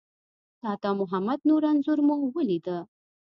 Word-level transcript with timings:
د 0.59 0.61
عطامحمد 0.75 1.39
نور 1.49 1.61
انځور 1.69 1.99
مو 2.07 2.17
ولیده. 2.35 2.77